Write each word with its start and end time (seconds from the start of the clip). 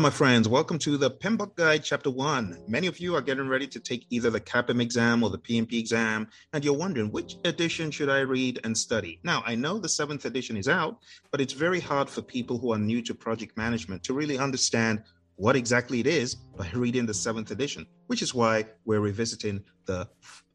My 0.00 0.08
friends. 0.08 0.48
Welcome 0.48 0.78
to 0.78 0.96
the 0.96 1.10
PMBOK 1.10 1.56
Guide, 1.56 1.84
Chapter 1.84 2.10
1. 2.10 2.64
Many 2.66 2.86
of 2.86 3.00
you 3.00 3.14
are 3.16 3.20
getting 3.20 3.48
ready 3.48 3.66
to 3.66 3.78
take 3.78 4.06
either 4.08 4.30
the 4.30 4.40
CAPM 4.40 4.80
exam 4.80 5.22
or 5.22 5.28
the 5.28 5.36
PMP 5.36 5.74
exam, 5.74 6.26
and 6.54 6.64
you're 6.64 6.72
wondering 6.72 7.12
which 7.12 7.36
edition 7.44 7.90
should 7.90 8.08
I 8.08 8.20
read 8.20 8.60
and 8.64 8.76
study? 8.76 9.20
Now, 9.24 9.42
I 9.44 9.56
know 9.56 9.76
the 9.78 9.90
seventh 9.90 10.24
edition 10.24 10.56
is 10.56 10.68
out, 10.68 10.96
but 11.30 11.42
it's 11.42 11.52
very 11.52 11.80
hard 11.80 12.08
for 12.08 12.22
people 12.22 12.56
who 12.56 12.72
are 12.72 12.78
new 12.78 13.02
to 13.02 13.14
project 13.14 13.58
management 13.58 14.02
to 14.04 14.14
really 14.14 14.38
understand 14.38 15.02
what 15.36 15.54
exactly 15.54 16.00
it 16.00 16.06
is 16.06 16.34
by 16.34 16.70
reading 16.72 17.04
the 17.04 17.12
seventh 17.12 17.50
edition, 17.50 17.84
which 18.06 18.22
is 18.22 18.32
why 18.32 18.64
we're 18.86 19.00
revisiting 19.00 19.62
the 19.84 20.08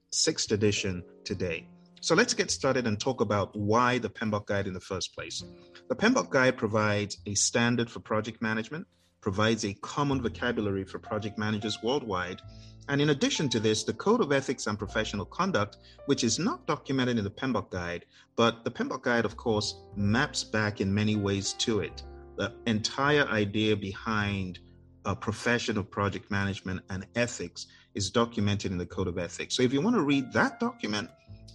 sixth 0.09 0.53
edition 0.53 1.03
today. 1.23 1.67
So 2.01 2.15
let's 2.15 2.33
get 2.33 2.49
started 2.49 2.87
and 2.87 2.99
talk 2.99 3.21
about 3.21 3.55
why 3.55 3.99
the 3.99 4.09
PMBOK 4.09 4.47
Guide 4.47 4.65
in 4.65 4.73
the 4.73 4.79
first 4.79 5.13
place. 5.13 5.43
The 5.87 5.95
PMBOK 5.95 6.31
Guide 6.31 6.57
provides 6.57 7.19
a 7.27 7.35
standard 7.35 7.91
for 7.91 7.99
project 7.99 8.41
management 8.41 8.87
provides 9.25 9.65
a 9.65 9.73
common 9.81 10.21
vocabulary 10.21 10.83
for 10.83 10.99
project 10.99 11.35
managers 11.35 11.81
worldwide. 11.81 12.43
And 12.89 13.01
in 13.01 13.09
addition 13.09 13.49
to 13.49 13.59
this, 13.59 13.83
the 13.83 13.91
Code 13.93 14.21
of 14.21 14.31
Ethics 14.31 14.67
and 14.67 14.77
Professional 14.77 15.25
Conduct, 15.25 15.77
which 16.05 16.23
is 16.23 16.37
not 16.37 16.67
documented 16.67 17.17
in 17.17 17.23
the 17.23 17.31
PMBOK 17.31 17.71
Guide, 17.71 18.05
but 18.35 18.63
the 18.63 18.69
PMBOK 18.69 19.01
Guide, 19.01 19.25
of 19.25 19.35
course, 19.35 19.81
maps 19.95 20.43
back 20.43 20.79
in 20.79 20.93
many 20.93 21.15
ways 21.15 21.53
to 21.53 21.79
it. 21.79 22.03
The 22.37 22.53
entire 22.67 23.27
idea 23.29 23.75
behind 23.75 24.59
a 25.05 25.15
profession 25.15 25.79
of 25.79 25.89
project 25.89 26.29
management 26.29 26.81
and 26.91 27.07
ethics 27.15 27.65
is 27.95 28.11
documented 28.11 28.71
in 28.71 28.77
the 28.77 28.85
Code 28.85 29.07
of 29.07 29.17
Ethics. 29.17 29.55
So 29.55 29.63
if 29.63 29.73
you 29.73 29.81
want 29.81 29.95
to 29.95 30.03
read 30.03 30.31
that 30.33 30.59
document, 30.59 31.09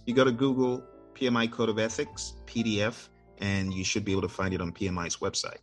you 0.05 0.13
got 0.13 0.25
to 0.25 0.33
Google 0.33 0.83
PMI 1.13 1.49
Code 1.49 1.69
of 1.69 1.79
Ethics, 1.79 2.33
PDF, 2.45 3.07
and 3.37 3.73
you 3.73 3.85
should 3.85 4.03
be 4.03 4.11
able 4.11 4.23
to 4.23 4.35
find 4.41 4.53
it 4.53 4.59
on 4.59 4.73
PMI's 4.73 5.17
website. 5.17 5.59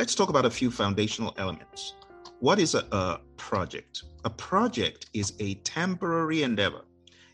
Let's 0.00 0.14
talk 0.14 0.30
about 0.30 0.46
a 0.46 0.50
few 0.50 0.70
foundational 0.70 1.34
elements. 1.36 1.92
What 2.38 2.58
is 2.58 2.74
a, 2.74 2.86
a, 2.90 3.20
project? 3.36 4.04
A 4.24 4.30
project 4.30 5.10
is 5.12 5.34
a 5.40 5.56
temporary 5.56 6.42
endeavor. 6.42 6.86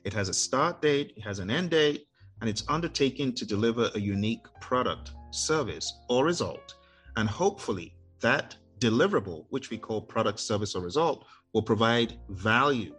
It 0.02 0.12
has 0.14 0.28
a 0.28 0.34
start 0.34 0.82
date, 0.82 1.12
it 1.16 1.22
has 1.22 1.38
an 1.38 1.48
end 1.48 1.70
date, 1.70 2.08
and 2.40 2.50
it's 2.50 2.64
undertaken 2.66 3.32
to 3.36 3.46
deliver 3.46 3.88
a 3.94 4.00
unique 4.00 4.44
product, 4.60 5.12
service, 5.30 5.96
or 6.08 6.24
result. 6.24 6.74
And 7.16 7.28
hopefully, 7.28 7.94
that 8.18 8.56
deliverable, 8.80 9.44
which 9.50 9.70
we 9.70 9.78
call 9.78 10.00
product, 10.00 10.40
service, 10.40 10.74
or 10.74 10.82
result, 10.82 11.24
will 11.52 11.62
provide 11.62 12.18
value 12.30 12.96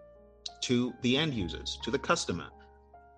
to 0.62 0.94
the 1.02 1.18
end 1.18 1.34
users, 1.34 1.78
to 1.84 1.92
the 1.92 2.00
customer, 2.00 2.48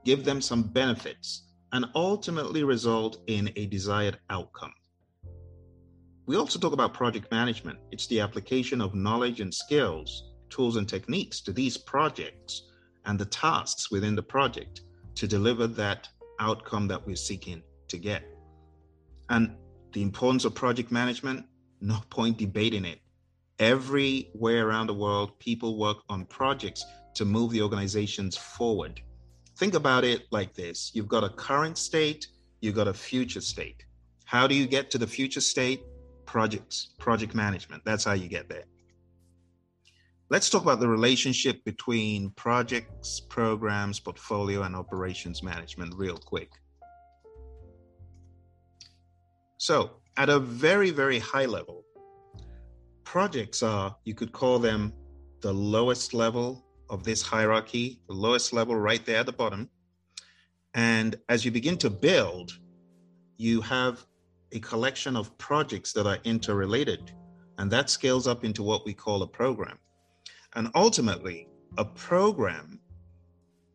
give 0.04 0.26
them 0.26 0.42
some 0.42 0.64
benefits, 0.64 1.44
and 1.74 1.86
ultimately 1.94 2.64
result 2.64 3.20
in 3.28 3.52
a 3.56 3.68
desired 3.68 4.18
outcome. 4.32 4.74
We 6.30 6.36
also 6.36 6.60
talk 6.60 6.74
about 6.74 6.94
project 6.94 7.32
management. 7.32 7.80
It's 7.90 8.06
the 8.06 8.20
application 8.20 8.82
of 8.82 8.94
knowledge 8.94 9.42
and 9.42 9.52
skills, 9.52 10.26
tools 10.52 10.76
and 10.76 10.88
techniques 10.88 11.42
to 11.42 11.52
these 11.52 11.76
projects 11.76 12.70
and 13.06 13.18
the 13.18 13.26
tasks 13.26 13.90
within 13.90 14.16
the 14.16 14.22
project 14.22 14.82
to 15.16 15.28
deliver 15.28 15.66
that 15.66 16.08
outcome 16.40 16.88
that 16.90 17.04
we're 17.04 17.16
seeking 17.16 17.64
to 17.88 17.98
get. 17.98 18.22
And 19.32 19.56
the 19.92 20.04
importance 20.04 20.46
of 20.46 20.54
project 20.54 20.92
management, 20.92 21.48
no 21.82 22.00
point 22.12 22.38
debating 22.38 22.86
it. 22.86 23.00
Everywhere 23.58 24.68
around 24.68 24.86
the 24.86 24.94
world, 24.94 25.32
people 25.40 25.80
work 25.80 25.98
on 26.10 26.26
projects 26.26 26.86
to 27.16 27.26
move 27.26 27.50
the 27.54 27.64
organizations 27.64 28.38
forward. 28.38 29.02
Think 29.58 29.74
about 29.74 30.04
it 30.04 30.28
like 30.30 30.54
this 30.54 30.92
you've 30.94 31.08
got 31.08 31.24
a 31.24 31.30
current 31.30 31.80
state, 31.80 32.28
you've 32.62 32.76
got 32.76 32.88
a 32.88 32.94
future 32.94 33.42
state. 33.42 33.84
How 34.26 34.46
do 34.46 34.54
you 34.54 34.68
get 34.68 34.92
to 34.92 35.00
the 35.00 35.08
future 35.08 35.42
state? 35.42 35.82
Projects, 36.30 36.90
project 37.00 37.34
management. 37.34 37.84
That's 37.86 38.04
how 38.04 38.14
you 38.14 38.28
get 38.28 38.48
there. 38.48 38.66
Let's 40.30 40.48
talk 40.48 40.62
about 40.62 40.80
the 40.80 40.88
relationship 40.88 41.66
between 41.66 42.30
projects, 42.46 43.20
programs, 43.20 44.00
portfolio, 44.00 44.62
and 44.62 44.76
operations 44.76 45.42
management 45.42 45.92
real 45.96 46.18
quick. 46.18 46.52
So, 49.58 50.02
at 50.18 50.30
a 50.30 50.40
very, 50.40 50.92
very 50.92 51.18
high 51.18 51.48
level, 51.48 51.84
projects 53.04 53.64
are, 53.64 53.96
you 54.06 54.14
could 54.14 54.32
call 54.32 54.60
them 54.60 54.94
the 55.42 55.52
lowest 55.52 56.14
level 56.14 56.64
of 56.92 57.04
this 57.04 57.24
hierarchy, 57.24 58.02
the 58.08 58.14
lowest 58.14 58.54
level 58.54 58.76
right 58.76 59.04
there 59.04 59.18
at 59.18 59.26
the 59.26 59.32
bottom. 59.32 59.68
And 60.76 61.16
as 61.28 61.44
you 61.44 61.50
begin 61.50 61.78
to 61.80 61.90
build, 61.90 62.52
you 63.38 63.62
have 63.62 64.06
a 64.52 64.60
collection 64.60 65.16
of 65.16 65.38
projects 65.38 65.94
that 65.94 66.08
are 66.08 66.18
interrelated, 66.24 67.12
and 67.58 67.70
that 67.72 67.90
scales 67.90 68.28
up 68.28 68.44
into 68.44 68.64
what 68.64 68.86
we 68.86 68.94
call 68.94 69.22
a 69.22 69.28
program. 69.28 69.78
And 70.56 70.70
ultimately, 70.76 71.48
a 71.78 71.86
program, 71.86 72.80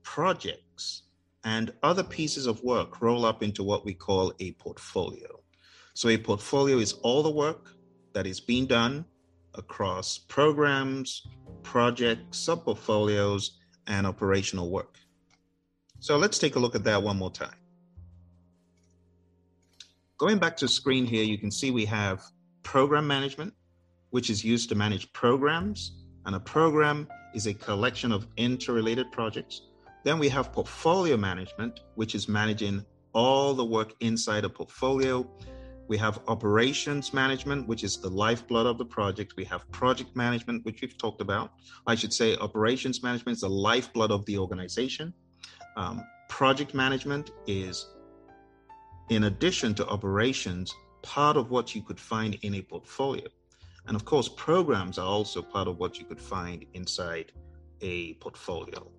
projects, 0.03 1.03
and 1.45 1.73
other 1.83 2.03
pieces 2.03 2.47
of 2.47 2.63
work 2.63 3.01
roll 3.01 3.25
up 3.25 3.43
into 3.43 3.63
what 3.63 3.85
we 3.85 3.95
call 3.95 4.33
a 4.41 4.53
portfolio. 4.53 5.41
So, 5.93 6.09
a 6.09 6.19
portfolio 6.19 6.79
is 6.79 6.95
all 7.03 7.23
the 7.23 7.31
work 7.31 7.71
that 8.15 8.27
is 8.27 8.41
being 8.41 8.67
done 8.67 9.05
across 9.55 10.19
programs, 10.19 11.27
projects, 11.63 12.39
sub 12.39 12.65
portfolios, 12.65 13.59
and 13.87 14.07
operational 14.07 14.71
work. 14.71 14.97
So, 16.01 16.17
let's 16.17 16.39
take 16.39 16.57
a 16.57 16.59
look 16.59 16.75
at 16.75 16.85
that 16.85 17.03
one 17.03 17.19
more 17.19 17.31
time. 17.31 17.64
Going 20.17 20.39
back 20.39 20.57
to 20.59 20.69
screen 20.69 21.07
here, 21.07 21.25
you 21.25 21.39
can 21.39 21.51
see 21.51 21.73
we 21.73 21.85
have 21.87 22.23
program 22.63 23.05
management, 23.05 23.53
which 24.11 24.31
is 24.31 24.45
used 24.45 24.69
to 24.69 24.77
manage 24.77 25.13
programs. 25.13 26.05
And 26.25 26.37
a 26.37 26.41
program 26.41 27.09
is 27.35 27.47
a 27.49 27.55
collection 27.55 28.13
of 28.13 28.29
interrelated 28.37 29.11
projects. 29.11 29.63
Then 30.05 30.21
we 30.21 30.29
have 30.29 30.53
portfolio 30.53 31.17
management, 31.17 31.81
which 31.97 32.15
is 32.15 32.29
managing 32.29 32.85
all 33.13 33.55
the 33.55 33.65
work 33.65 33.93
inside 34.01 34.45
a 34.45 34.49
portfolio. 34.49 35.29
We 35.89 35.97
have 35.99 36.21
operations 36.29 37.13
management, 37.13 37.67
which 37.67 37.83
is 37.83 37.97
the 37.97 38.09
lifeblood 38.09 38.67
of 38.67 38.79
the 38.79 38.85
project. 38.85 39.35
We 39.37 39.45
have 39.47 39.69
project 39.73 40.15
management, 40.15 40.65
which 40.65 40.81
we've 40.81 40.97
talked 40.97 41.23
about. 41.23 41.51
I 41.89 41.97
should 41.97 42.13
say 42.13 42.37
operations 42.37 43.03
management 43.03 43.37
is 43.37 43.41
the 43.41 43.49
lifeblood 43.49 44.13
of 44.13 44.25
the 44.27 44.39
organization. 44.39 45.13
Um, 45.77 46.05
project 46.29 46.73
management 46.73 47.33
is 47.49 47.94
in 49.09 49.25
addition 49.25 49.75
to 49.75 49.87
operations, 49.89 50.75
part 51.03 51.37
of 51.37 51.51
what 51.51 51.75
you 51.75 51.83
could 51.83 52.01
find 52.01 52.37
in 52.43 52.55
a 52.55 52.63
portfolio. 52.63 53.27
And 53.87 53.95
of 53.95 54.05
course, 54.05 54.29
programs 54.29 54.99
are 54.99 55.07
also 55.07 55.43
part 55.43 55.69
of 55.69 55.79
what 55.79 55.99
you 55.99 56.07
could 56.07 56.21
find 56.21 56.65
inside 56.73 57.33
a 57.83 58.15
portfolio. 58.15 58.91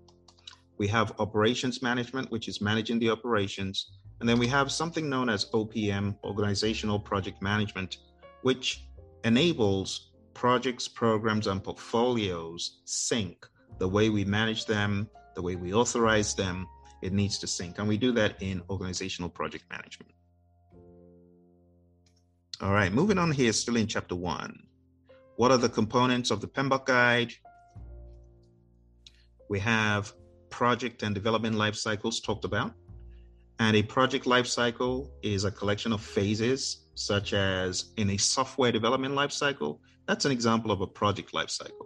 We 0.78 0.88
have 0.90 1.20
operations 1.20 1.82
management, 1.82 2.30
which 2.32 2.48
is 2.48 2.62
managing 2.62 3.00
the 3.00 3.10
operations. 3.10 3.92
And 4.20 4.30
then 4.30 4.38
we 4.38 4.48
have 4.48 4.72
something 4.72 5.10
known 5.10 5.30
as 5.30 5.46
OPM, 5.52 6.18
Organizational 6.24 7.00
Project 7.00 7.42
Management, 7.42 7.98
which 8.44 8.86
enables 9.24 10.12
projects, 10.34 10.88
programs, 10.88 11.48
and 11.48 11.64
portfolios 11.64 12.82
sync 12.86 13.48
the 13.80 13.88
way 13.88 14.10
we 14.10 14.24
manage 14.24 14.66
them, 14.66 15.10
the 15.34 15.42
way 15.42 15.56
we 15.56 15.74
authorize 15.74 16.34
them, 16.36 16.68
it 17.02 17.14
needs 17.14 17.38
to 17.40 17.48
sync. 17.48 17.80
And 17.80 17.88
we 17.88 17.98
do 17.98 18.12
that 18.14 18.42
in 18.42 18.62
organizational 18.70 19.30
project 19.30 19.66
management. 19.70 20.12
All 22.62 22.72
right, 22.72 22.92
moving 22.92 23.18
on 23.18 23.32
here, 23.32 23.52
still 23.52 23.76
in 23.76 23.88
chapter 23.88 24.16
one. 24.16 24.68
What 25.36 25.52
are 25.52 25.58
the 25.58 25.70
components 25.70 26.32
of 26.32 26.40
the 26.40 26.48
PMBOK 26.48 26.86
guide? 26.86 27.34
We 29.50 29.60
have 29.60 30.14
project 30.50 31.04
and 31.04 31.14
development 31.14 31.56
life 31.58 31.76
cycles 31.76 32.22
talked 32.22 32.46
about. 32.46 32.74
And 33.60 33.76
a 33.76 33.84
project 33.84 34.26
life 34.26 34.48
cycle 34.48 35.12
is 35.22 35.44
a 35.44 35.52
collection 35.52 35.92
of 35.92 36.02
phases, 36.02 36.88
such 36.96 37.34
as 37.34 37.92
in 37.98 38.10
a 38.12 38.18
software 38.18 38.72
development 38.72 39.16
life 39.16 39.32
cycle. 39.32 39.82
That's 40.08 40.26
an 40.26 40.32
example 40.32 40.72
of 40.72 40.82
a 40.82 40.88
project 40.88 41.34
life 41.34 41.50
cycle. 41.50 41.85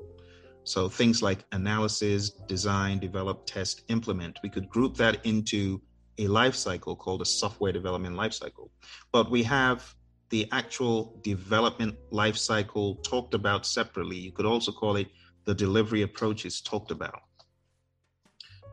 So 0.64 0.90
things 0.90 1.22
like 1.22 1.46
analysis, 1.52 2.30
design, 2.48 3.00
develop, 3.00 3.46
test, 3.46 3.84
implement, 3.90 4.40
we 4.44 4.50
could 4.50 4.70
group 4.70 4.96
that 4.98 5.26
into 5.26 5.82
a 6.20 6.28
life 6.28 6.56
cycle 6.56 6.96
called 6.96 7.22
a 7.22 7.26
software 7.26 7.72
development 7.72 8.16
life 8.16 8.34
cycle. 8.34 8.72
But 9.12 9.32
we 9.32 9.42
have 9.44 9.96
the 10.30 10.48
actual 10.52 11.20
development 11.24 11.96
life 12.12 12.38
cycle 12.38 12.96
talked 12.98 13.34
about 13.34 13.66
separately. 13.66 14.18
You 14.18 14.32
could 14.32 14.46
also 14.46 14.72
call 14.72 14.98
it 14.98 15.08
the 15.46 15.56
delivery 15.56 16.04
approaches 16.04 16.62
talked 16.62 16.92
about. 16.92 17.22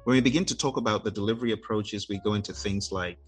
When 0.05 0.15
we 0.15 0.21
begin 0.21 0.45
to 0.47 0.57
talk 0.57 0.77
about 0.77 1.03
the 1.03 1.11
delivery 1.11 1.53
approaches, 1.53 2.09
we 2.09 2.19
go 2.19 2.35
into 2.35 2.53
things 2.53 2.93
like 2.93 3.19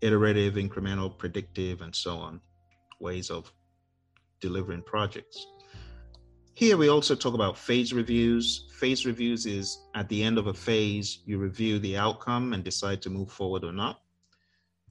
iterative, 0.00 0.54
incremental, 0.54 1.16
predictive, 1.16 1.80
and 1.82 1.94
so 1.94 2.16
on, 2.18 2.40
ways 2.98 3.30
of 3.30 3.52
delivering 4.40 4.82
projects. 4.82 5.46
Here 6.60 6.76
we 6.76 6.90
also 6.90 7.14
talk 7.14 7.32
about 7.32 7.56
phase 7.56 7.94
reviews. 7.94 8.66
Phase 8.78 9.06
reviews 9.06 9.46
is 9.46 9.78
at 9.94 10.10
the 10.10 10.22
end 10.22 10.36
of 10.36 10.48
a 10.48 10.52
phase, 10.52 11.20
you 11.24 11.38
review 11.38 11.78
the 11.78 11.96
outcome 11.96 12.52
and 12.52 12.62
decide 12.62 13.00
to 13.00 13.08
move 13.08 13.32
forward 13.32 13.64
or 13.64 13.72
not. 13.72 14.02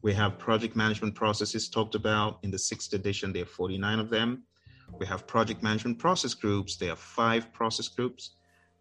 We 0.02 0.12
have 0.16 0.40
project 0.40 0.76
management 0.76 1.14
processes 1.14 1.70
talked 1.70 1.94
about 1.94 2.40
in 2.42 2.50
the 2.50 2.58
sixth 2.58 2.94
edition, 2.94 3.32
there 3.32 3.44
are 3.44 3.46
49 3.46 4.00
of 4.00 4.10
them. 4.10 4.46
We 4.98 5.06
have 5.06 5.28
project 5.28 5.62
management 5.62 6.00
process 6.00 6.34
groups. 6.34 6.76
There 6.76 6.92
are 6.92 6.96
five 6.96 7.54
process 7.54 7.88
groups. 7.88 8.32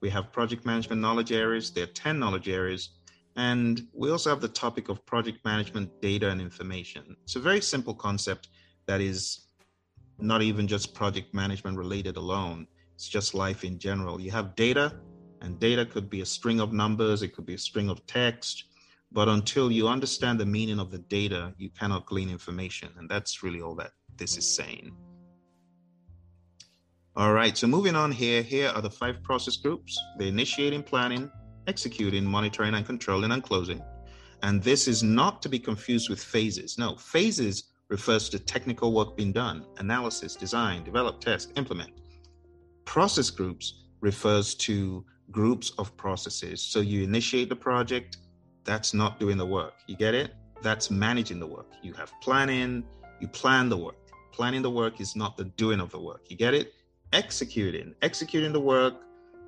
We 0.00 0.08
have 0.08 0.32
project 0.32 0.64
management 0.64 1.02
knowledge 1.02 1.30
areas. 1.30 1.70
There 1.70 1.84
are 1.84 1.88
10 1.88 2.18
knowledge 2.18 2.48
areas. 2.48 2.88
And 3.36 3.82
we 3.92 4.10
also 4.10 4.30
have 4.30 4.40
the 4.40 4.48
topic 4.48 4.88
of 4.88 5.04
project 5.04 5.44
management 5.44 6.00
data 6.00 6.30
and 6.30 6.40
information. 6.40 7.18
It's 7.24 7.36
a 7.36 7.40
very 7.40 7.60
simple 7.60 7.92
concept 7.92 8.48
that 8.86 9.02
is 9.02 9.40
not 10.18 10.40
even 10.40 10.66
just 10.66 10.94
project 10.94 11.34
management 11.34 11.76
related 11.76 12.16
alone. 12.16 12.66
It's 12.98 13.08
just 13.08 13.32
life 13.32 13.62
in 13.62 13.78
general. 13.78 14.20
You 14.20 14.32
have 14.32 14.56
data, 14.56 14.92
and 15.40 15.60
data 15.60 15.86
could 15.86 16.10
be 16.10 16.22
a 16.22 16.26
string 16.26 16.58
of 16.58 16.72
numbers, 16.72 17.22
it 17.22 17.28
could 17.28 17.46
be 17.46 17.54
a 17.54 17.58
string 17.58 17.88
of 17.88 18.04
text. 18.08 18.64
But 19.12 19.28
until 19.28 19.70
you 19.70 19.86
understand 19.86 20.40
the 20.40 20.46
meaning 20.46 20.80
of 20.80 20.90
the 20.90 20.98
data, 20.98 21.54
you 21.58 21.70
cannot 21.70 22.06
glean 22.06 22.28
information. 22.28 22.88
And 22.98 23.08
that's 23.08 23.44
really 23.44 23.60
all 23.60 23.76
that 23.76 23.92
this 24.16 24.36
is 24.36 24.52
saying. 24.52 24.96
All 27.14 27.32
right, 27.32 27.56
so 27.56 27.68
moving 27.68 27.94
on 27.94 28.10
here, 28.10 28.42
here 28.42 28.72
are 28.74 28.82
the 28.82 28.90
five 28.90 29.22
process 29.22 29.56
groups 29.56 29.96
the 30.18 30.26
initiating, 30.26 30.82
planning, 30.82 31.30
executing, 31.68 32.24
monitoring, 32.24 32.74
and 32.74 32.84
controlling, 32.84 33.30
and 33.30 33.44
closing. 33.44 33.80
And 34.42 34.60
this 34.60 34.88
is 34.88 35.04
not 35.04 35.40
to 35.42 35.48
be 35.48 35.60
confused 35.60 36.10
with 36.10 36.20
phases. 36.20 36.78
No, 36.78 36.96
phases 36.96 37.62
refers 37.90 38.28
to 38.30 38.40
technical 38.40 38.92
work 38.92 39.16
being 39.16 39.30
done 39.30 39.66
analysis, 39.76 40.34
design, 40.34 40.82
develop, 40.82 41.20
test, 41.20 41.52
implement. 41.54 41.92
Process 42.88 43.28
groups 43.28 43.84
refers 44.00 44.54
to 44.54 45.04
groups 45.30 45.72
of 45.76 45.94
processes. 45.98 46.62
So 46.62 46.80
you 46.80 47.02
initiate 47.02 47.50
the 47.50 47.54
project, 47.54 48.16
that's 48.64 48.94
not 48.94 49.20
doing 49.20 49.36
the 49.36 49.44
work. 49.44 49.74
You 49.86 49.94
get 49.94 50.14
it? 50.14 50.32
That's 50.62 50.90
managing 50.90 51.38
the 51.38 51.46
work. 51.46 51.70
You 51.82 51.92
have 51.92 52.10
planning, 52.22 52.82
you 53.20 53.28
plan 53.28 53.68
the 53.68 53.76
work. 53.76 53.98
Planning 54.32 54.62
the 54.62 54.70
work 54.70 55.02
is 55.02 55.14
not 55.14 55.36
the 55.36 55.44
doing 55.44 55.80
of 55.80 55.90
the 55.90 56.00
work. 56.00 56.22
You 56.30 56.38
get 56.38 56.54
it? 56.54 56.72
Executing, 57.12 57.94
executing 58.00 58.54
the 58.54 58.60
work, 58.60 58.94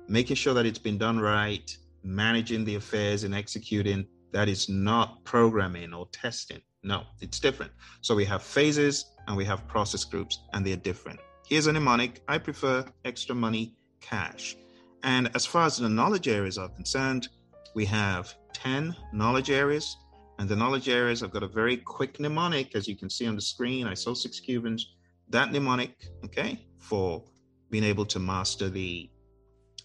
making 0.07 0.35
sure 0.35 0.53
that 0.53 0.67
it's 0.67 0.77
been 0.77 0.99
done 0.99 1.19
right, 1.19 1.75
managing 2.03 2.63
the 2.63 2.75
affairs 2.75 3.23
and 3.23 3.33
executing, 3.33 4.05
that 4.33 4.49
is 4.49 4.69
not 4.69 5.23
programming 5.23 5.95
or 5.95 6.07
testing. 6.11 6.61
No, 6.83 7.05
it's 7.21 7.39
different. 7.39 7.71
So 8.01 8.13
we 8.13 8.25
have 8.25 8.43
phases 8.43 9.05
and 9.27 9.35
we 9.35 9.45
have 9.45 9.67
process 9.67 10.03
groups, 10.03 10.43
and 10.53 10.63
they're 10.63 10.75
different. 10.75 11.19
Here's 11.51 11.67
a 11.67 11.73
mnemonic 11.73 12.21
I 12.29 12.37
prefer 12.37 12.85
extra 13.03 13.35
money 13.35 13.75
cash. 13.99 14.55
And 15.03 15.29
as 15.35 15.45
far 15.45 15.65
as 15.65 15.75
the 15.75 15.89
knowledge 15.89 16.29
areas 16.29 16.57
are 16.57 16.69
concerned, 16.69 17.27
we 17.75 17.83
have 17.87 18.33
10 18.53 18.95
knowledge 19.11 19.51
areas. 19.51 19.97
And 20.39 20.47
the 20.47 20.55
knowledge 20.55 20.87
areas, 20.87 21.21
I've 21.21 21.31
got 21.31 21.43
a 21.43 21.49
very 21.49 21.75
quick 21.75 22.21
mnemonic, 22.21 22.73
as 22.73 22.87
you 22.87 22.95
can 22.95 23.09
see 23.09 23.27
on 23.27 23.35
the 23.35 23.41
screen. 23.41 23.85
I 23.85 23.95
saw 23.95 24.13
six 24.13 24.39
Cubans. 24.39 24.93
That 25.27 25.51
mnemonic, 25.51 25.97
okay, 26.23 26.65
for 26.77 27.21
being 27.69 27.83
able 27.83 28.05
to 28.05 28.19
master 28.19 28.69
the 28.69 29.09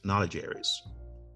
knowledge 0.04 0.36
areas. 0.36 0.70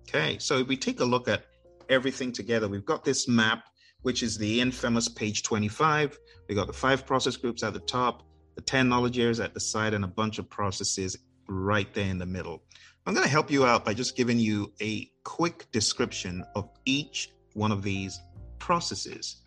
Okay, 0.08 0.38
so 0.38 0.58
if 0.58 0.68
we 0.68 0.76
take 0.76 1.00
a 1.00 1.04
look 1.04 1.26
at 1.26 1.46
everything 1.88 2.30
together, 2.30 2.68
we've 2.68 2.86
got 2.86 3.04
this 3.04 3.26
map, 3.26 3.64
which 4.02 4.22
is 4.22 4.38
the 4.38 4.60
infamous 4.60 5.08
page 5.08 5.42
25. 5.42 6.16
We've 6.48 6.56
got 6.56 6.68
the 6.68 6.72
five 6.72 7.04
process 7.04 7.36
groups 7.36 7.64
at 7.64 7.72
the 7.72 7.80
top, 7.80 8.22
the 8.54 8.62
10 8.62 8.88
knowledge 8.88 9.18
areas 9.18 9.40
at 9.40 9.54
the 9.54 9.60
side, 9.60 9.94
and 9.94 10.04
a 10.04 10.08
bunch 10.08 10.38
of 10.38 10.48
processes 10.48 11.16
right 11.48 11.92
there 11.94 12.08
in 12.08 12.18
the 12.18 12.26
middle. 12.26 12.62
I'm 13.06 13.14
going 13.14 13.24
to 13.24 13.30
help 13.30 13.50
you 13.50 13.64
out 13.64 13.84
by 13.84 13.94
just 13.94 14.16
giving 14.16 14.38
you 14.38 14.72
a 14.80 15.10
quick 15.24 15.70
description 15.72 16.44
of 16.54 16.68
each 16.84 17.30
one 17.54 17.72
of 17.72 17.82
these 17.82 18.20
processes. 18.58 19.42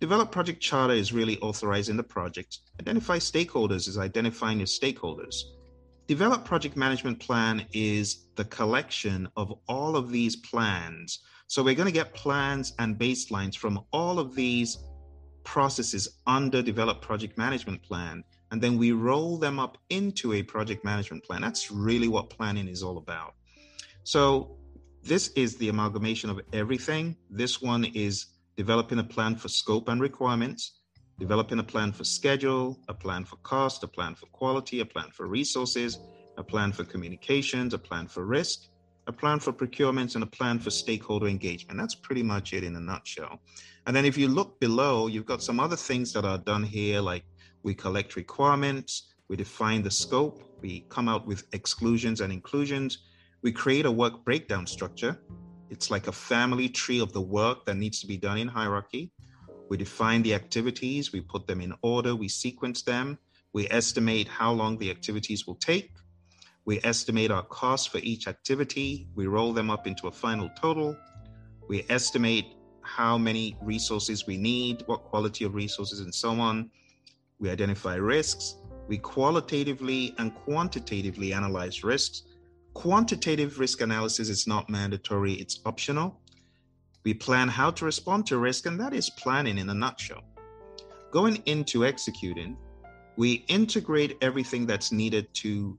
Develop 0.00 0.32
project 0.32 0.60
charter 0.60 0.94
is 0.94 1.12
really 1.12 1.38
authorizing 1.40 1.96
the 1.96 2.02
project. 2.02 2.60
Identify 2.80 3.18
stakeholders 3.18 3.86
is 3.86 3.98
identifying 3.98 4.58
your 4.58 4.66
stakeholders. 4.66 5.42
Develop 6.08 6.44
project 6.44 6.76
management 6.76 7.20
plan 7.20 7.66
is 7.72 8.26
the 8.34 8.44
collection 8.46 9.28
of 9.36 9.54
all 9.68 9.96
of 9.96 10.10
these 10.10 10.36
plans. 10.36 11.20
So 11.46 11.62
we're 11.62 11.74
going 11.74 11.86
to 11.86 11.92
get 11.92 12.14
plans 12.14 12.72
and 12.78 12.98
baselines 12.98 13.56
from 13.56 13.80
all 13.92 14.18
of 14.18 14.34
these 14.34 14.78
processes 15.44 16.20
under 16.26 16.62
develop 16.62 17.00
project 17.00 17.38
management 17.38 17.82
plan 17.82 18.24
and 18.50 18.60
then 18.60 18.76
we 18.76 18.92
roll 18.92 19.36
them 19.36 19.58
up 19.58 19.78
into 19.90 20.32
a 20.32 20.42
project 20.42 20.84
management 20.84 21.24
plan. 21.24 21.40
That's 21.40 21.70
really 21.70 22.08
what 22.08 22.30
planning 22.30 22.68
is 22.68 22.82
all 22.82 22.98
about. 22.98 23.34
So, 24.04 24.56
this 25.02 25.28
is 25.28 25.56
the 25.56 25.70
amalgamation 25.70 26.28
of 26.28 26.40
everything. 26.52 27.16
This 27.30 27.62
one 27.62 27.84
is 27.84 28.26
developing 28.56 28.98
a 28.98 29.04
plan 29.04 29.34
for 29.34 29.48
scope 29.48 29.88
and 29.88 30.00
requirements, 30.00 30.80
developing 31.18 31.58
a 31.58 31.62
plan 31.62 31.92
for 31.92 32.04
schedule, 32.04 32.78
a 32.88 32.94
plan 32.94 33.24
for 33.24 33.36
cost, 33.36 33.82
a 33.82 33.88
plan 33.88 34.14
for 34.14 34.26
quality, 34.26 34.80
a 34.80 34.84
plan 34.84 35.08
for 35.10 35.26
resources, 35.26 35.98
a 36.36 36.42
plan 36.42 36.72
for 36.72 36.84
communications, 36.84 37.72
a 37.72 37.78
plan 37.78 38.06
for 38.06 38.26
risk, 38.26 38.68
a 39.06 39.12
plan 39.12 39.38
for 39.38 39.52
procurements, 39.52 40.14
and 40.14 40.24
a 40.24 40.26
plan 40.26 40.58
for 40.58 40.70
stakeholder 40.70 41.26
engagement. 41.26 41.78
That's 41.78 41.94
pretty 41.94 42.22
much 42.22 42.52
it 42.52 42.62
in 42.62 42.76
a 42.76 42.80
nutshell. 42.80 43.40
And 43.86 43.96
then 43.96 44.04
if 44.04 44.18
you 44.18 44.28
look 44.28 44.60
below, 44.60 45.06
you've 45.06 45.26
got 45.26 45.42
some 45.42 45.58
other 45.58 45.76
things 45.76 46.12
that 46.12 46.24
are 46.24 46.38
done 46.38 46.62
here, 46.62 47.00
like 47.00 47.24
we 47.62 47.74
collect 47.74 48.16
requirements, 48.16 49.12
we 49.28 49.36
define 49.36 49.82
the 49.82 49.90
scope, 49.90 50.42
we 50.60 50.86
come 50.88 51.08
out 51.08 51.26
with 51.26 51.44
exclusions 51.52 52.20
and 52.20 52.32
inclusions, 52.32 52.98
we 53.42 53.52
create 53.52 53.86
a 53.86 53.90
work 53.90 54.24
breakdown 54.24 54.66
structure. 54.66 55.18
It's 55.70 55.90
like 55.90 56.08
a 56.08 56.12
family 56.12 56.68
tree 56.68 57.00
of 57.00 57.12
the 57.12 57.20
work 57.20 57.64
that 57.66 57.76
needs 57.76 58.00
to 58.00 58.06
be 58.06 58.16
done 58.16 58.38
in 58.38 58.48
hierarchy. 58.48 59.12
We 59.68 59.76
define 59.76 60.22
the 60.22 60.34
activities, 60.34 61.12
we 61.12 61.20
put 61.20 61.46
them 61.46 61.60
in 61.60 61.74
order, 61.82 62.16
we 62.16 62.28
sequence 62.28 62.82
them, 62.82 63.18
we 63.52 63.68
estimate 63.70 64.28
how 64.28 64.52
long 64.52 64.78
the 64.78 64.90
activities 64.90 65.46
will 65.46 65.56
take. 65.56 65.92
We 66.64 66.80
estimate 66.84 67.30
our 67.30 67.42
costs 67.42 67.86
for 67.86 67.98
each 67.98 68.28
activity. 68.28 69.08
We 69.14 69.26
roll 69.26 69.52
them 69.52 69.70
up 69.70 69.86
into 69.86 70.08
a 70.08 70.12
final 70.12 70.50
total. 70.60 70.96
We 71.68 71.84
estimate 71.88 72.54
how 72.82 73.16
many 73.18 73.56
resources 73.62 74.26
we 74.26 74.36
need, 74.36 74.82
what 74.86 75.04
quality 75.04 75.44
of 75.44 75.54
resources, 75.54 76.00
and 76.00 76.14
so 76.14 76.30
on. 76.38 76.70
We 77.40 77.50
identify 77.50 77.94
risks. 77.94 78.56
We 78.86 78.98
qualitatively 78.98 80.14
and 80.18 80.34
quantitatively 80.34 81.32
analyze 81.32 81.82
risks. 81.82 82.22
Quantitative 82.74 83.58
risk 83.58 83.80
analysis 83.80 84.28
is 84.28 84.46
not 84.46 84.68
mandatory, 84.68 85.32
it's 85.34 85.60
optional. 85.64 86.20
We 87.04 87.14
plan 87.14 87.48
how 87.48 87.70
to 87.72 87.84
respond 87.84 88.26
to 88.26 88.38
risk, 88.38 88.66
and 88.66 88.78
that 88.78 88.92
is 88.92 89.10
planning 89.10 89.58
in 89.58 89.70
a 89.70 89.74
nutshell. 89.74 90.22
Going 91.10 91.42
into 91.46 91.84
executing, 91.84 92.56
we 93.16 93.44
integrate 93.48 94.18
everything 94.20 94.66
that's 94.66 94.92
needed 94.92 95.32
to 95.34 95.78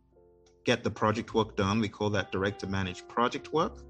get 0.65 0.83
the 0.83 0.91
project 0.91 1.33
work 1.33 1.55
done. 1.55 1.79
We 1.79 1.89
call 1.89 2.09
that 2.11 2.31
direct 2.31 2.59
to 2.61 2.67
manage 2.67 3.07
project 3.07 3.53
work. 3.53 3.83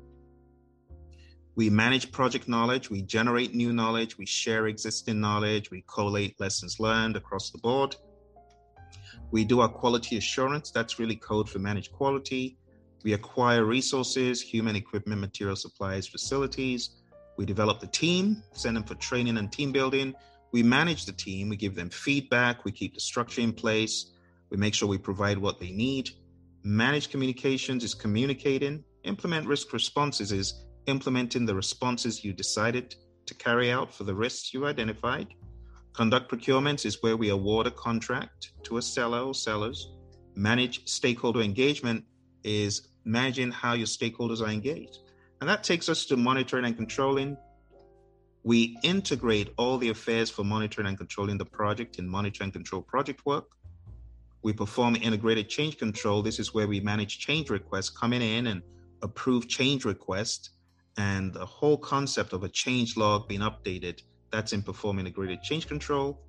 We 1.56 1.70
manage 1.70 2.12
project 2.12 2.48
knowledge, 2.48 2.90
we 2.90 3.02
generate 3.02 3.54
new 3.54 3.74
knowledge, 3.74 4.18
we 4.18 4.26
share 4.26 4.68
existing 4.68 5.20
knowledge, 5.20 5.70
we 5.70 5.84
collate 5.88 6.40
lessons 6.40 6.80
learned 6.80 7.18
across 7.18 7.52
the 7.52 7.58
board. 7.58 7.96
We 9.32 9.44
do 9.44 9.60
our 9.60 9.70
quality 9.70 10.18
assurance, 10.18 10.72
that's 10.72 10.98
really 11.00 11.18
code 11.18 11.50
for 11.50 11.60
managed 11.60 11.92
quality. 11.92 12.58
We 13.04 13.14
acquire 13.14 13.66
resources, 13.66 14.42
human 14.42 14.76
equipment, 14.76 15.20
material 15.20 15.56
supplies, 15.56 16.08
facilities. 16.08 16.92
We 17.38 17.46
develop 17.46 17.80
the 17.80 17.88
team, 17.88 18.44
send 18.54 18.78
them 18.78 18.84
for 18.84 18.96
training 18.96 19.38
and 19.38 19.52
team 19.52 19.72
building. 19.72 20.14
We 20.52 20.64
manage 20.64 21.06
the 21.06 21.14
team, 21.14 21.50
we 21.50 21.56
give 21.56 21.76
them 21.76 21.90
feedback, 21.90 22.66
we 22.66 22.72
keep 22.72 22.94
the 22.94 23.00
structure 23.00 23.42
in 23.42 23.54
place, 23.54 24.12
we 24.50 24.58
make 24.58 24.74
sure 24.74 24.88
we 24.88 24.98
provide 24.98 25.38
what 25.38 25.60
they 25.60 25.72
need. 25.72 26.12
Manage 26.64 27.10
communications 27.10 27.84
is 27.84 27.94
communicating. 27.94 28.84
Implement 29.04 29.48
risk 29.48 29.74
responses 29.74 30.32
is 30.32 30.66
implementing 30.88 31.46
the 31.46 31.56
responses 31.56 32.24
you 32.24 32.34
decided 32.34 32.96
to 33.26 33.34
carry 33.36 33.72
out 33.72 33.94
for 33.94 34.04
the 34.04 34.14
risks 34.14 34.54
you 34.54 34.66
identified. 34.66 35.28
Conduct 35.94 36.32
procurements 36.32 36.86
is 36.86 37.02
where 37.02 37.18
we 37.18 37.30
award 37.30 37.68
a 37.68 37.72
contract 37.72 38.52
to 38.64 38.78
a 38.78 38.82
seller 38.82 39.20
or 39.20 39.34
sellers. 39.34 39.94
Manage 40.36 40.88
stakeholder 40.88 41.42
engagement 41.42 42.04
is 42.44 42.90
managing 43.04 43.52
how 43.52 43.74
your 43.74 43.88
stakeholders 43.88 44.42
are 44.42 44.50
engaged. 44.50 45.00
And 45.40 45.50
that 45.50 45.64
takes 45.64 45.90
us 45.90 46.06
to 46.06 46.18
monitoring 46.18 46.66
and 46.66 46.76
controlling. 46.76 47.38
We 48.44 48.78
integrate 48.84 49.54
all 49.58 49.78
the 49.78 49.90
affairs 49.90 50.30
for 50.30 50.44
monitoring 50.44 50.88
and 50.88 50.98
controlling 50.98 51.38
the 51.38 51.46
project 51.46 52.00
in 52.00 52.08
monitor 52.08 52.44
and 52.44 52.54
control 52.54 52.82
project 52.82 53.26
work. 53.26 53.46
We 54.44 54.54
perform 54.54 54.96
integrated 54.96 55.50
change 55.50 55.78
control. 55.78 56.22
This 56.22 56.40
is 56.40 56.54
where 56.54 56.68
we 56.68 56.80
manage 56.80 57.20
change 57.20 57.50
requests 57.50 57.90
coming 57.90 58.22
in 58.22 58.48
and 58.48 58.62
approve 59.04 59.48
change 59.48 59.86
requests 59.86 60.52
and 60.98 61.34
the 61.34 61.46
whole 61.46 61.78
concept 61.78 62.34
of 62.34 62.44
a 62.44 62.50
change 62.50 62.98
log 62.98 63.28
being 63.28 63.42
updated 63.42 64.02
that's 64.32 64.54
in 64.54 64.62
perform 64.62 65.00
integrated 65.00 65.42
change 65.42 65.68
control. 65.68 66.22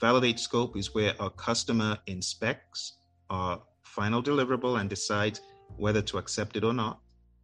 Validate 0.00 0.38
scope 0.38 0.76
is 0.76 0.94
where 0.94 1.14
our 1.20 1.30
customer 1.30 1.98
inspects 2.06 2.98
our 3.30 3.62
final 3.82 4.22
deliverable 4.22 4.80
and 4.80 4.88
decides 4.88 5.40
whether 5.76 6.02
to 6.02 6.18
accept 6.18 6.56
it 6.56 6.64
or 6.64 6.72
not. 6.72 7.00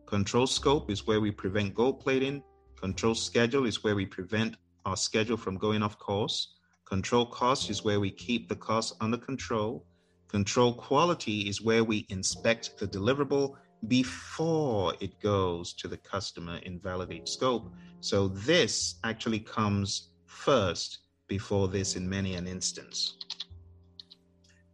Control 0.07 0.47
scope 0.47 0.91
is 0.91 1.07
where 1.07 1.21
we 1.21 1.31
prevent 1.31 1.75
gold 1.75 2.01
plating. 2.01 2.43
Control 2.81 3.15
schedule 3.15 3.67
is 3.67 3.83
where 3.83 3.95
we 3.95 4.07
prevent 4.07 4.57
our 4.85 4.97
schedule 4.97 5.37
from 5.37 5.57
going 5.57 5.83
off 5.83 5.99
course. 5.99 6.55
Control 6.85 7.27
cost 7.27 7.71
is 7.71 7.85
where 7.85 8.01
we 8.01 8.11
keep 8.11 8.49
the 8.49 8.57
cost 8.57 8.95
under 9.01 9.17
control. 9.17 9.85
Control 10.29 10.75
quality 10.75 11.49
is 11.49 11.63
where 11.63 11.85
we 11.85 12.07
inspect 12.11 12.79
the 12.79 12.87
deliverable 12.87 13.55
before 13.89 14.95
it 15.01 15.21
goes 15.21 15.73
to 15.75 15.89
the 15.89 15.97
customer 15.97 16.57
in 16.59 16.79
validate 16.79 17.29
scope. 17.29 17.73
So 18.01 18.29
this 18.29 18.97
actually 19.05 19.41
comes 19.41 20.11
first 20.27 20.99
before 21.27 21.69
this 21.69 21.97
in 21.97 22.09
many 22.09 22.35
an 22.35 22.47
instance. 22.47 23.17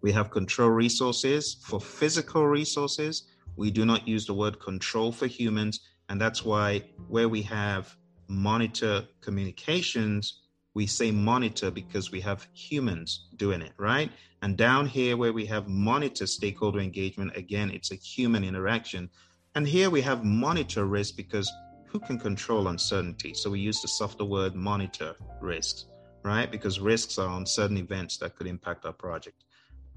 We 0.03 0.13
have 0.13 0.31
control 0.31 0.71
resources 0.71 1.55
for 1.63 1.81
physical 1.81 2.47
resources. 2.47 3.25
We 3.57 3.71
do 3.71 3.85
not 3.85 4.09
use 4.09 4.27
the 4.27 4.35
word 4.35 4.59
control 4.59 5.13
for 5.13 5.27
humans. 5.27 5.81
And 6.09 6.21
that's 6.21 6.45
why 6.45 6.85
where 7.09 7.29
we 7.29 7.43
have 7.43 7.95
monitor 8.29 9.07
communications, 9.21 10.41
we 10.75 10.87
say 10.87 11.11
monitor 11.11 11.71
because 11.71 12.13
we 12.13 12.21
have 12.21 12.47
humans 12.53 13.29
doing 13.37 13.61
it, 13.61 13.73
right? 13.77 14.11
And 14.43 14.57
down 14.57 14.87
here 14.87 15.17
where 15.17 15.33
we 15.33 15.47
have 15.47 15.69
monitor 15.69 16.27
stakeholder 16.27 16.81
engagement, 16.81 17.37
again, 17.37 17.71
it's 17.71 17.91
a 17.91 17.97
human 17.97 18.45
interaction. 18.45 19.11
And 19.55 19.67
here 19.67 19.91
we 19.91 20.01
have 20.03 20.25
monitor 20.25 20.87
risk 20.87 21.17
because 21.17 21.51
who 21.87 21.99
can 21.99 22.19
control 22.19 22.69
uncertainty? 22.69 23.35
So 23.35 23.51
we 23.51 23.61
use 23.61 23.81
the 23.81 23.89
softer 23.89 24.25
word 24.25 24.55
monitor 24.55 25.17
risks, 25.41 25.87
right? 26.23 26.51
Because 26.51 26.79
risks 26.79 27.19
are 27.19 27.37
uncertain 27.37 27.77
events 27.77 28.17
that 28.19 28.37
could 28.37 28.47
impact 28.47 28.87
our 28.87 28.93
project. 28.93 29.45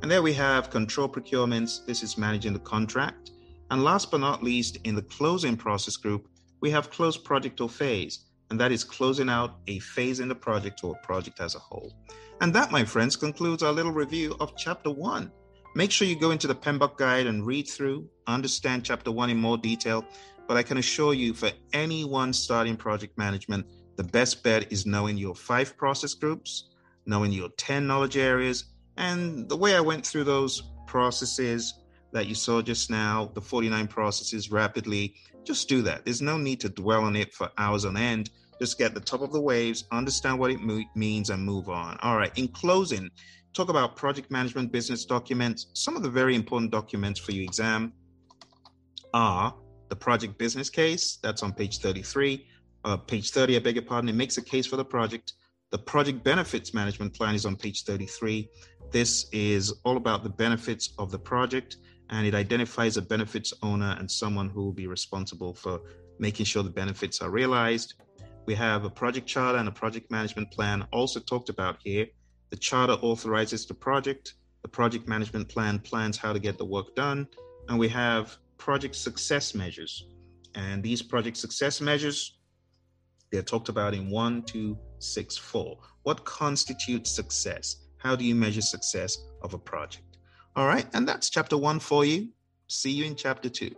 And 0.01 0.09
there 0.09 0.23
we 0.23 0.33
have 0.33 0.71
control 0.71 1.07
procurements. 1.07 1.85
This 1.85 2.01
is 2.01 2.17
managing 2.17 2.53
the 2.53 2.59
contract. 2.59 3.31
And 3.69 3.83
last 3.83 4.11
but 4.11 4.19
not 4.19 4.43
least, 4.43 4.77
in 4.83 4.95
the 4.95 5.03
closing 5.03 5.55
process 5.55 5.95
group, 5.95 6.27
we 6.61 6.71
have 6.71 6.89
close 6.89 7.17
project 7.17 7.61
or 7.61 7.69
phase, 7.69 8.25
and 8.50 8.59
that 8.59 8.71
is 8.71 8.83
closing 8.83 9.29
out 9.29 9.57
a 9.67 9.79
phase 9.79 10.19
in 10.19 10.27
the 10.27 10.35
project 10.35 10.83
or 10.83 10.95
project 10.97 11.39
as 11.39 11.55
a 11.55 11.59
whole. 11.59 11.93
And 12.41 12.53
that, 12.53 12.71
my 12.71 12.83
friends, 12.83 13.15
concludes 13.15 13.63
our 13.63 13.71
little 13.71 13.91
review 13.91 14.35
of 14.39 14.55
chapter 14.57 14.91
one. 14.91 15.31
Make 15.75 15.91
sure 15.91 16.07
you 16.07 16.19
go 16.19 16.31
into 16.31 16.47
the 16.47 16.55
PMBOK 16.55 16.97
guide 16.97 17.25
and 17.25 17.45
read 17.45 17.67
through, 17.67 18.07
understand 18.27 18.85
chapter 18.85 19.12
one 19.12 19.29
in 19.29 19.38
more 19.38 19.57
detail. 19.57 20.05
But 20.47 20.57
I 20.57 20.63
can 20.63 20.77
assure 20.77 21.13
you, 21.13 21.33
for 21.33 21.50
anyone 21.71 22.33
starting 22.33 22.75
project 22.75 23.17
management, 23.17 23.65
the 23.95 24.03
best 24.03 24.43
bet 24.43 24.71
is 24.71 24.85
knowing 24.85 25.17
your 25.17 25.35
five 25.35 25.77
process 25.77 26.13
groups, 26.13 26.69
knowing 27.05 27.31
your 27.31 27.50
10 27.57 27.88
knowledge 27.88 28.17
areas, 28.17 28.65
and 28.97 29.50
the 29.50 29.57
way 29.57 29.75
I 29.75 29.79
went 29.79 30.05
through 30.05 30.25
those 30.25 30.63
processes 30.85 31.82
that 32.13 32.27
you 32.27 32.36
saw 32.36 32.62
just 32.62 32.89
now, 32.89 33.32
the 33.34 33.41
49 33.41 33.88
processes 33.88 34.51
rapidly, 34.51 35.15
just 35.43 35.67
do 35.67 35.82
that. 35.82 36.05
There's 36.05 36.22
no 36.22 36.38
need 36.38 36.60
to 36.62 36.70
dwell 36.70 37.03
on 37.03 37.15
it 37.15 37.34
for 37.34 37.51
hours 37.58 37.86
on 37.86 37.98
end. 37.98 38.29
Just 38.62 38.77
get 38.77 38.93
the 38.93 39.01
top 39.01 39.22
of 39.22 39.34
the 39.34 39.41
waves, 39.41 39.86
understand 39.91 40.39
what 40.39 40.51
it 40.51 40.62
mo- 40.62 40.84
means, 40.96 41.32
and 41.32 41.43
move 41.43 41.70
on. 41.70 41.98
All 42.01 42.15
right. 42.15 42.32
In 42.38 42.48
closing, 42.48 43.10
talk 43.53 43.70
about 43.70 43.96
project 43.96 44.32
management 44.32 44.72
business 44.72 45.05
documents. 45.05 45.67
Some 45.74 45.96
of 45.98 46.03
the 46.03 46.10
very 46.10 46.36
important 46.36 46.72
documents 46.72 47.20
for 47.20 47.32
your 47.32 47.43
exam 47.43 47.93
are 49.13 49.53
the 49.89 49.96
project 49.96 50.38
business 50.38 50.70
case, 50.70 51.17
that's 51.22 51.43
on 51.43 51.51
page 51.51 51.79
33. 51.79 52.48
Uh, 52.86 52.98
page 52.98 53.32
30, 53.32 53.55
I 53.55 53.60
beg 53.60 53.75
your 53.75 53.86
pardon, 53.86 54.10
it 54.10 54.15
makes 54.15 54.38
a 54.38 54.41
case 54.41 54.65
for 54.65 54.75
the 54.75 54.86
project. 54.86 55.34
The 55.72 55.77
project 55.77 56.24
benefits 56.24 56.74
management 56.74 57.15
plan 57.15 57.36
is 57.36 57.46
on 57.46 57.55
page 57.55 57.84
33. 57.84 58.48
This 58.91 59.27
is 59.32 59.74
all 59.84 59.98
about 59.98 60.24
the 60.24 60.29
benefits 60.29 60.93
of 61.00 61.10
the 61.12 61.17
project 61.17 61.77
and 62.10 62.27
it 62.27 62.36
identifies 62.36 62.98
a 62.98 63.01
benefits 63.01 63.53
owner 63.62 63.95
and 64.00 64.10
someone 64.10 64.50
who 64.50 64.63
will 64.63 64.74
be 64.74 64.88
responsible 64.88 65.53
for 65.53 65.81
making 66.19 66.45
sure 66.45 66.63
the 66.63 66.69
benefits 66.69 67.22
are 67.22 67.29
realized. 67.29 67.95
We 68.45 68.55
have 68.55 68.83
a 68.83 68.89
project 68.89 69.27
charter 69.27 69.57
and 69.57 69.67
a 69.67 69.72
project 69.72 70.12
management 70.12 70.51
plan 70.51 70.86
also 70.91 71.19
talked 71.19 71.50
about 71.50 71.77
here. 71.83 72.07
The 72.50 72.57
charter 72.57 72.93
authorizes 72.93 73.65
the 73.65 73.74
project, 73.74 74.36
the 74.62 74.67
project 74.67 75.07
management 75.07 75.50
plan 75.50 75.79
plans 75.79 76.17
how 76.17 76.33
to 76.33 76.39
get 76.39 76.57
the 76.57 76.65
work 76.65 76.95
done, 76.95 77.27
and 77.69 77.79
we 77.79 77.88
have 77.89 78.38
project 78.57 78.95
success 78.95 79.55
measures. 79.55 80.07
And 80.55 80.83
these 80.83 81.01
project 81.01 81.38
success 81.38 81.81
measures, 81.81 82.38
they're 83.31 83.41
talked 83.41 83.69
about 83.69 83.93
in 83.93 84.10
one, 84.10 84.43
two, 84.43 84.77
six, 85.00 85.36
four. 85.36 85.79
What 86.03 86.24
constitutes 86.25 87.10
success? 87.10 87.77
How 87.98 88.15
do 88.15 88.24
you 88.24 88.36
measure 88.36 88.62
success 88.62 89.17
of 89.41 89.53
a 89.53 89.57
project? 89.57 90.12
All 90.55 90.67
right, 90.67 90.86
and 90.93 91.07
that's 91.07 91.29
chapter 91.29 91.57
one 91.57 91.79
for 91.79 92.05
you. 92.05 92.29
See 92.67 92.91
you 92.91 93.05
in 93.05 93.15
chapter 93.15 93.50
two. 93.50 93.75